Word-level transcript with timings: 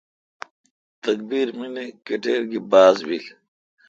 تکبیر 1.03 1.47
من 1.57 1.73
کٹیر 2.05 2.41
گی 2.49 2.59
باز 2.71 2.97
بیل۔ 3.07 3.25